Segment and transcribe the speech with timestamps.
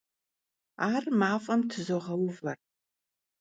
[0.93, 2.59] Ar maf'em tızoğeuver.